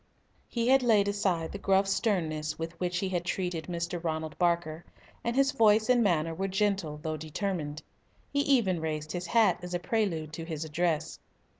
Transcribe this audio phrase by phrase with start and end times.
[0.49, 4.03] He had laid aside the gruff sternness with which he had treated Mr.
[4.03, 4.83] Ronald Barker,
[5.23, 7.83] and his voice and manner were gentle, though determined.
[8.33, 11.19] He even raised his hat as a prelude to his address.